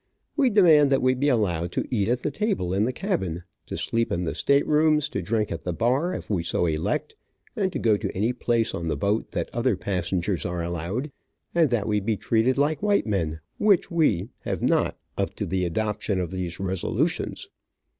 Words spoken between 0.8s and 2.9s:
that we be allowed to eat at the table in